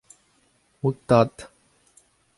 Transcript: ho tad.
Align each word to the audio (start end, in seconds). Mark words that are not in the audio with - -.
ho 0.79 0.93
tad. 1.07 1.45